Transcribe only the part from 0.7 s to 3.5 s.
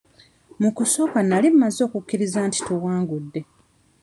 kusooka nali mmaze okukkiriza nti tuwangudde.